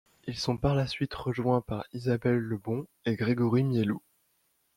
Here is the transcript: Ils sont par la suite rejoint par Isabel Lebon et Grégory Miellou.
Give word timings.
Ils 0.25 0.35
sont 0.39 0.57
par 0.57 0.73
la 0.73 0.87
suite 0.87 1.13
rejoint 1.13 1.61
par 1.61 1.85
Isabel 1.93 2.35
Lebon 2.37 2.87
et 3.05 3.15
Grégory 3.15 3.63
Miellou. 3.63 4.01